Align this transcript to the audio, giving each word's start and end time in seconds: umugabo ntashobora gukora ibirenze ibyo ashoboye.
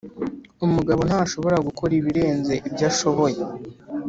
umugabo 0.65 1.01
ntashobora 1.09 1.57
gukora 1.67 1.91
ibirenze 1.99 2.53
ibyo 2.67 2.85
ashoboye. 2.91 3.39